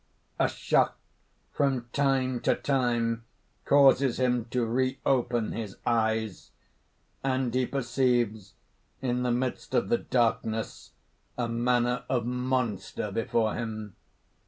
A 0.39 0.47
shock 0.47 0.97
from 1.51 1.87
time 1.93 2.39
to 2.39 2.55
time 2.55 3.23
causes 3.65 4.19
him 4.19 4.45
to 4.45 4.65
reopen 4.65 5.51
his 5.51 5.77
eyes; 5.85 6.49
and 7.23 7.53
he 7.53 7.67
perceives 7.67 8.55
in 9.03 9.21
the 9.21 9.31
midst 9.31 9.75
of 9.75 9.89
the 9.89 9.99
darkness 9.99 10.93
a 11.37 11.47
manner 11.47 12.03
of 12.09 12.25
monster 12.25 13.11
before 13.11 13.53
him. 13.53 13.95